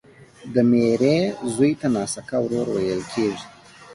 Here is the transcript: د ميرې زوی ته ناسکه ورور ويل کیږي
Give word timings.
د 0.53 0.55
ميرې 0.71 1.17
زوی 1.53 1.71
ته 1.79 1.87
ناسکه 1.95 2.37
ورور 2.43 2.67
ويل 2.73 3.01
کیږي 3.13 3.45